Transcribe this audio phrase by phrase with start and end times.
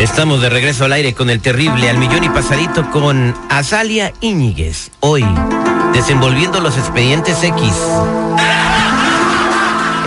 [0.00, 4.90] Estamos de regreso al aire con el terrible al millón y pasadito con Azalia Íñiguez.
[5.00, 5.26] Hoy,
[5.92, 7.74] desenvolviendo los expedientes X.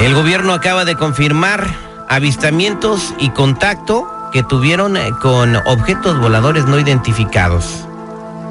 [0.00, 1.66] El gobierno acaba de confirmar
[2.08, 7.86] avistamientos y contacto que tuvieron eh, con objetos voladores no identificados.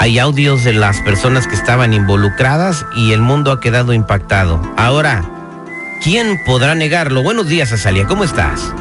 [0.00, 4.60] Hay audios de las personas que estaban involucradas y el mundo ha quedado impactado.
[4.76, 5.22] Ahora,
[6.02, 7.22] ¿quién podrá negarlo?
[7.22, 8.72] Buenos días, Azalia, ¿cómo estás?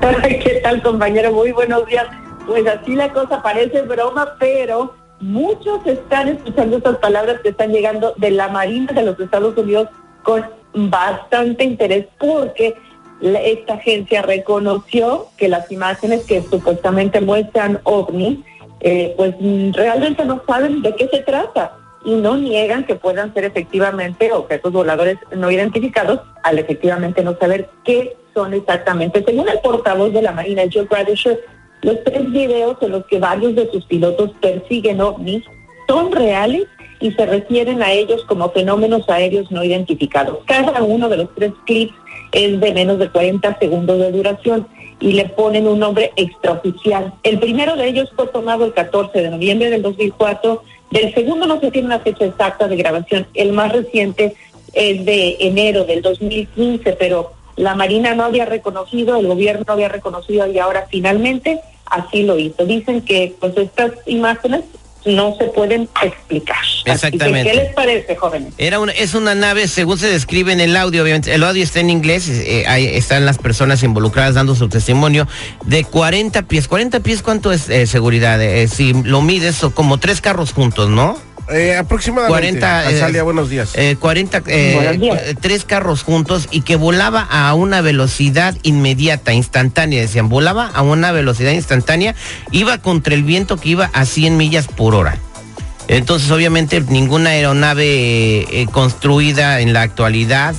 [0.22, 1.32] ¿Qué tal, compañero?
[1.32, 2.06] Muy buenos días.
[2.46, 8.14] Pues así la cosa parece broma, pero muchos están escuchando estas palabras que están llegando
[8.16, 9.88] de la Marina de los Estados Unidos
[10.22, 12.76] con bastante interés porque
[13.20, 18.38] esta agencia reconoció que las imágenes que supuestamente muestran ovnis,
[18.80, 19.34] eh, pues
[19.74, 24.72] realmente no saben de qué se trata y no niegan que puedan ser efectivamente objetos
[24.72, 29.22] voladores no identificados al efectivamente no saber qué son exactamente.
[29.22, 31.38] Según el portavoz de la Marina, Joe Bradisher,
[31.82, 35.44] los tres videos en los que varios de sus pilotos persiguen ovnis
[35.86, 36.64] son reales
[37.00, 40.38] y se refieren a ellos como fenómenos aéreos no identificados.
[40.46, 41.94] Cada uno de los tres clips
[42.32, 44.66] es de menos de 40 segundos de duración
[45.00, 47.12] y le ponen un nombre extraoficial.
[47.22, 50.62] El primero de ellos fue tomado el 14 de noviembre del 2004.
[50.90, 53.26] Del segundo no se tiene una fecha exacta de grabación.
[53.34, 54.34] El más reciente
[54.72, 59.88] es de enero del 2015, pero la Marina no había reconocido, el gobierno no había
[59.88, 62.64] reconocido y ahora finalmente así lo hizo.
[62.64, 64.62] Dicen que pues estas imágenes
[65.04, 66.58] no se pueden explicar.
[66.84, 67.50] Exactamente.
[67.50, 68.52] ¿Qué les parece, jóvenes?
[68.58, 71.80] Era una, es una nave, según se describe en el audio, obviamente, el audio está
[71.80, 75.26] en inglés, eh, ahí están las personas involucradas dando su testimonio,
[75.64, 76.68] de 40 pies.
[76.68, 78.40] ¿40 pies cuánto es eh, seguridad?
[78.42, 81.16] Eh, si lo mides, o como tres carros juntos, ¿no?
[81.50, 82.60] Eh, aproximadamente.
[82.60, 83.70] 40, Azalia, buenos días.
[83.74, 85.18] Eh, 40, eh, Buenos días.
[85.34, 90.82] cu- tres carros juntos y que volaba a una velocidad inmediata, instantánea, decían, volaba a
[90.82, 92.14] una velocidad instantánea,
[92.52, 95.18] iba contra el viento que iba a 100 millas por hora.
[95.88, 100.54] Entonces, obviamente, ninguna aeronave eh, construida en la actualidad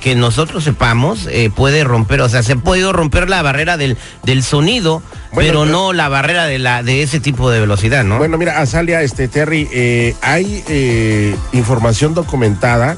[0.00, 3.98] que nosotros sepamos eh, puede romper, o sea, se ha podido romper la barrera del,
[4.22, 5.02] del sonido,
[5.32, 8.18] Bueno, pero no la barrera de la de ese tipo de velocidad, ¿no?
[8.18, 12.96] Bueno, mira, Azalia, este, Terry, eh, hay eh, información documentada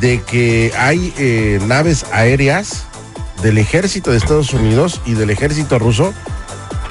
[0.00, 2.84] de que hay eh, naves aéreas
[3.42, 6.12] del ejército de Estados Unidos y del ejército ruso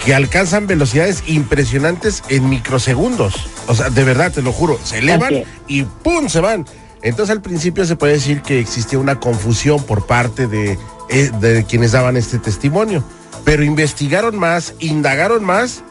[0.03, 3.47] que alcanzan velocidades impresionantes en microsegundos.
[3.67, 6.29] O sea, de verdad, te lo juro, se elevan y ¡pum!
[6.29, 6.65] se van.
[7.01, 10.77] Entonces al principio se puede decir que existía una confusión por parte de,
[11.09, 13.03] eh, de quienes daban este testimonio.
[13.45, 15.81] Pero investigaron más, indagaron más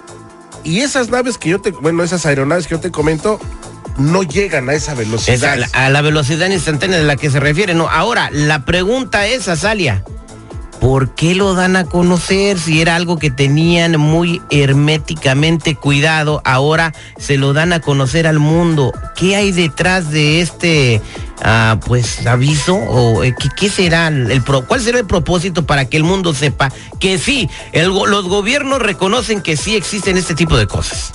[0.64, 3.38] y esas naves que yo te, bueno, esas aeronaves que yo te comento,
[3.96, 5.52] no llegan a esa Es velocidad.
[5.52, 7.88] a, la, a la velocidad instantánea de la que se refiere, ¿no?
[7.88, 10.04] Ahora, la pregunta es, Azalia,
[10.80, 16.40] ¿por qué lo dan a conocer si era algo que tenían muy herméticamente cuidado?
[16.44, 18.92] Ahora se lo dan a conocer al mundo.
[19.16, 21.02] ¿Qué hay detrás de este,
[21.42, 22.76] ah, pues, aviso?
[22.76, 27.18] ¿O eh, ¿qué, será el, cuál será el propósito para que el mundo sepa que
[27.18, 31.12] sí, los gobiernos reconocen que sí existen este tipo de cosas?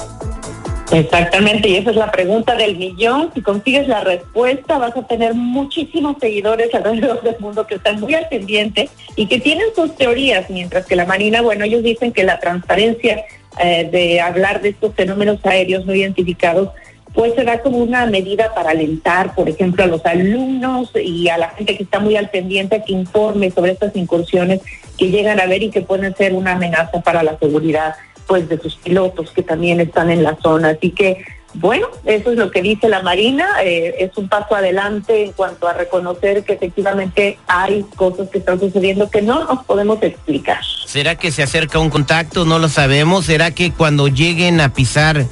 [0.91, 3.31] Exactamente, y esa es la pregunta del millón.
[3.33, 8.13] Si consigues la respuesta, vas a tener muchísimos seguidores alrededor del mundo que están muy
[8.13, 12.23] al pendiente y que tienen sus teorías, mientras que la Marina, bueno, ellos dicen que
[12.23, 13.23] la transparencia
[13.59, 16.69] eh, de hablar de estos fenómenos aéreos no identificados,
[17.13, 21.37] pues se da como una medida para alentar, por ejemplo, a los alumnos y a
[21.37, 24.61] la gente que está muy al pendiente a que informe sobre estas incursiones
[24.97, 27.95] que llegan a ver y que pueden ser una amenaza para la seguridad
[28.27, 30.69] pues de sus pilotos que también están en la zona.
[30.69, 31.23] Así que,
[31.55, 33.45] bueno, eso es lo que dice la Marina.
[33.63, 38.59] eh, es un paso adelante en cuanto a reconocer que efectivamente hay cosas que están
[38.59, 40.61] sucediendo que no nos podemos explicar.
[40.85, 42.45] ¿Será que se acerca un contacto?
[42.45, 43.25] No lo sabemos.
[43.25, 45.25] ¿Será que cuando lleguen a pisar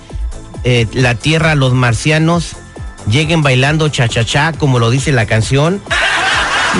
[0.64, 2.56] eh, la tierra los marcianos
[3.10, 5.82] lleguen bailando cha-cha-cha como lo dice la canción?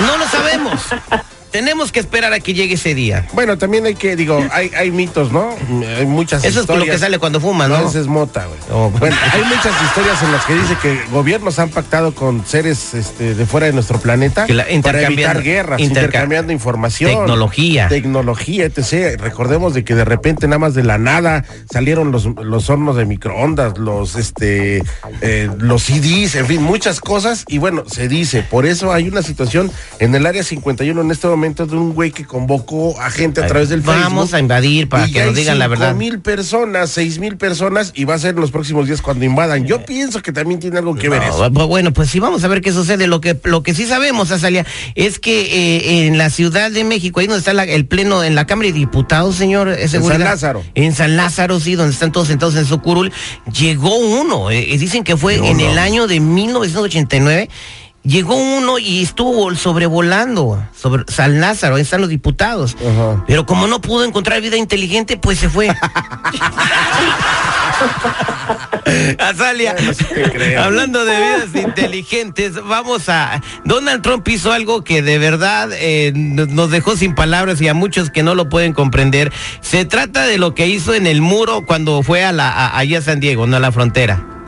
[0.06, 0.80] No lo sabemos.
[1.52, 3.26] tenemos que esperar a que llegue ese día.
[3.32, 5.54] Bueno, también hay que, digo, hay, hay mitos, ¿no?
[5.98, 6.96] Hay muchas Eso es lo historias.
[6.96, 8.58] que sale cuando fumas, No, esa es mota, güey.
[8.72, 12.94] Oh, Bueno, hay muchas historias en las que dice que gobiernos han pactado con seres
[12.94, 17.10] este, de fuera de nuestro planeta Que la- para evitar guerras, interca- intercambiando información.
[17.10, 17.88] Tecnología.
[17.88, 19.20] Tecnología, etc.
[19.20, 23.04] Recordemos de que de repente nada más de la nada salieron los, los hornos de
[23.04, 24.82] microondas, los este
[25.20, 27.44] eh, los CDs, en fin, muchas cosas.
[27.48, 31.26] Y bueno, se dice, por eso hay una situación en el área 51 en este
[31.26, 34.00] momento de un güey que convocó a gente a través del Facebook.
[34.04, 35.94] Vamos a invadir para que nos digan la cinco verdad.
[35.96, 39.66] mil personas, seis mil personas y va a ser en los próximos días cuando invadan.
[39.66, 41.50] Yo pienso que también tiene algo que ver eso.
[41.50, 43.08] bu- bueno, pues sí, vamos a ver qué sucede.
[43.08, 47.18] Lo que, lo que sí sabemos, Azalia, es que eh, en la Ciudad de México,
[47.18, 50.20] ahí donde está la- el pleno, en la Cámara de Diputados, señor, ¿es seguridad?
[50.20, 50.62] San Lázaro.
[50.76, 53.12] En San Lázaro, sí, donde están todos sentados en su curul,
[53.52, 54.50] llegó uno.
[54.52, 55.70] eh, dicen que fue No, en no.
[55.72, 57.48] el año de 1989.
[58.04, 62.76] Llegó uno y estuvo sobrevolando sobre San Lázaro, ahí están los diputados.
[62.80, 63.24] Ajá.
[63.26, 65.68] Pero como no pudo encontrar vida inteligente, pues se fue.
[69.18, 69.76] Azalia,
[70.58, 73.40] hablando de vidas inteligentes, vamos a...
[73.64, 77.74] Donald Trump hizo algo que de verdad eh, nos nos dejó sin palabras y a
[77.74, 79.32] muchos que no lo pueden comprender.
[79.60, 82.98] Se trata de lo que hizo en el muro cuando fue a la, a, allá
[82.98, 84.41] a San Diego, no a la frontera.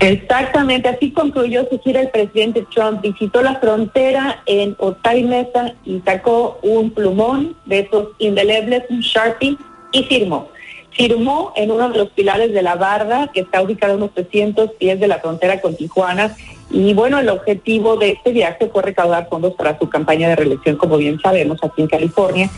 [0.00, 3.02] Exactamente, así concluyó su gira el presidente Trump.
[3.02, 9.58] Visitó la frontera en Otay Mesa y sacó un plumón de esos indelebles, un Sharpie,
[9.92, 10.48] y firmó.
[10.92, 14.72] Firmó en uno de los pilares de la barda, que está ubicado a unos 300
[14.72, 16.34] pies de la frontera con Tijuana.
[16.70, 20.76] Y bueno, el objetivo de este viaje fue recaudar fondos para su campaña de reelección,
[20.76, 22.48] como bien sabemos, aquí en California.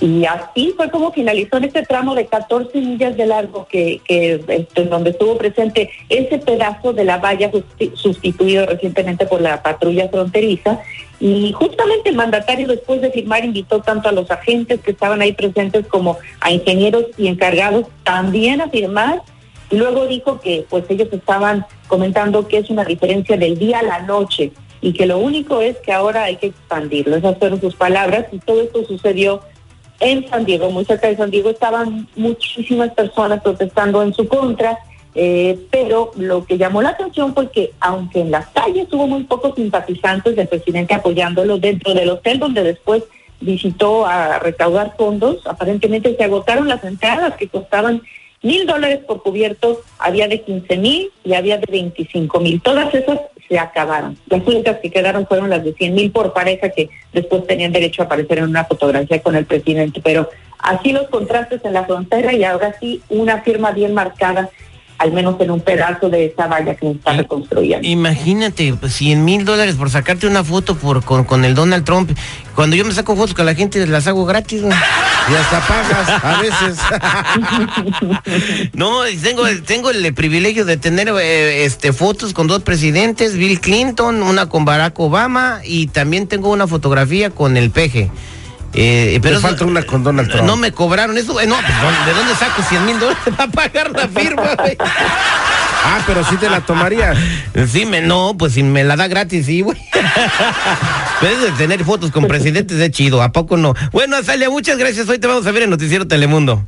[0.00, 4.40] Y así fue como finalizó en este tramo de 14 millas de largo que, que
[4.46, 10.08] este, donde estuvo presente ese pedazo de la valla susti- sustituido recientemente por la patrulla
[10.08, 10.80] fronteriza.
[11.18, 15.32] Y justamente el mandatario después de firmar invitó tanto a los agentes que estaban ahí
[15.32, 19.22] presentes como a ingenieros y encargados también a firmar.
[19.68, 23.82] Y luego dijo que pues ellos estaban comentando que es una diferencia del día a
[23.82, 27.16] la noche y que lo único es que ahora hay que expandirlo.
[27.16, 29.42] Esas fueron sus palabras y todo esto sucedió
[30.00, 34.78] en San Diego, muy cerca de San Diego, estaban muchísimas personas protestando en su contra,
[35.14, 39.24] eh, pero lo que llamó la atención fue que aunque en las calles hubo muy
[39.24, 43.02] pocos simpatizantes del presidente apoyándolo dentro del hotel donde después
[43.40, 48.02] visitó a recaudar fondos, aparentemente se agotaron las entradas que costaban
[48.42, 52.60] mil dólares por cubierto, había de 15 mil y había de 25 mil.
[52.60, 53.18] Todas esas
[53.48, 54.16] se acabaron.
[54.26, 58.02] Las únicas que quedaron fueron las de 100 mil por pareja que después tenían derecho
[58.02, 60.00] a aparecer en una fotografía con el presidente.
[60.02, 60.28] Pero
[60.58, 64.50] así los contrastes en la frontera y ahora sí una firma bien marcada,
[64.98, 67.86] al menos en un pedazo de esa valla que se está reconstruyendo.
[67.86, 72.10] Imagínate, pues, 100 mil dólares por sacarte una foto por, con, con el Donald Trump.
[72.54, 74.62] Cuando yo me saco fotos con la gente, las hago gratis.
[74.62, 74.74] güey.
[75.30, 76.78] Y hasta pagas a veces.
[78.72, 84.22] No, tengo, tengo el privilegio de tener eh, este, fotos con dos presidentes, Bill Clinton,
[84.22, 88.10] una con Barack Obama y también tengo una fotografía con el peje.
[88.74, 90.44] Eh, pero Te falta una con Donald Trump.
[90.46, 91.40] No me cobraron eso.
[91.40, 94.54] eh, No, pues, ¿dó- ¿de dónde saco 100 mil dólares para pagar la firma?
[94.58, 94.76] güey?
[94.80, 97.14] Ah, pero sí te la tomaría.
[97.70, 99.78] Sí, me, no, pues si me la da gratis, sí, güey.
[101.20, 103.74] Pero de tener fotos con presidentes es chido, ¿a poco no?
[103.92, 105.08] Bueno, Azalia, muchas gracias.
[105.08, 106.66] Hoy te vamos a ver en Noticiero Telemundo.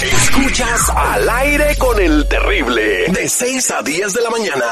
[0.03, 3.07] Escuchas al aire con el terrible.
[3.09, 4.65] De 6 a 10 de la mañana.